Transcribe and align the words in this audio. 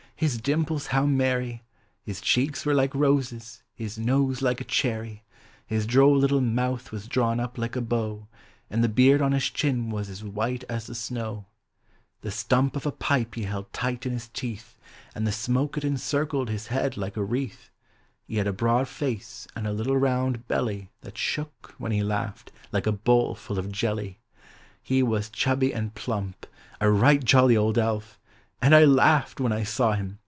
his 0.15 0.37
dimples 0.39 0.85
how 0.85 1.03
merry! 1.03 1.63
Ilis 2.05 2.21
cheeks 2.21 2.63
were 2.63 2.75
like 2.75 2.93
roses, 2.93 3.63
his 3.73 3.97
nose 3.97 4.39
like 4.39 4.61
a 4.61 4.63
cherry; 4.63 5.23
His 5.65 5.87
droll 5.87 6.15
little 6.15 6.41
mouth 6.41 6.91
was 6.91 7.07
drawn 7.07 7.39
up 7.39 7.57
like 7.57 7.75
a 7.75 7.81
bow, 7.81 8.27
And 8.69 8.83
the 8.83 8.87
beard 8.87 9.19
on 9.19 9.31
his 9.31 9.49
chin 9.49 9.89
was 9.89 10.09
as 10.11 10.23
white 10.23 10.63
as 10.69 10.85
the 10.85 10.93
snow. 10.93 11.45
Digitized 12.21 12.21
by 12.21 12.21
Google 12.21 12.21
FOR 12.21 12.21
CHILDREN. 12.21 12.21
The 12.21 12.31
stump 12.31 12.75
of 12.75 12.85
a 12.85 12.91
pipe 12.91 13.33
he 13.33 13.43
held 13.45 13.73
tight 13.73 14.05
in 14.05 14.11
his 14.11 14.27
teeth. 14.27 14.75
Aud 15.15 15.25
the 15.25 15.31
smoke 15.31 15.75
it 15.77 15.83
encircled 15.83 16.49
his 16.51 16.67
head 16.67 16.95
like 16.97 17.17
a 17.17 17.23
wreath, 17.23 17.71
lie 18.29 18.37
had 18.37 18.45
a 18.45 18.53
broad 18.53 18.87
face 18.87 19.47
aud 19.57 19.65
a 19.65 19.73
little 19.73 19.97
rouud 19.97 20.47
belly 20.47 20.91
That 21.01 21.17
shook, 21.17 21.73
when 21.79 21.91
he 21.91 22.03
laughed, 22.03 22.51
like 22.71 22.85
a 22.85 22.91
bowl 22.91 23.33
full 23.33 23.57
of 23.57 23.71
jelly. 23.71 24.19
He 24.83 25.01
was 25.01 25.31
chubby 25.31 25.73
aud 25.75 25.95
plump,— 25.95 26.45
a 26.79 26.91
right 26.91 27.23
jolly 27.25 27.57
old 27.57 27.79
elf; 27.79 28.19
And 28.63 28.75
I 28.75 28.85
laughed, 28.85 29.39
when 29.39 29.51
1 29.51 29.65
saw 29.65 29.93
him. 29.93 30.19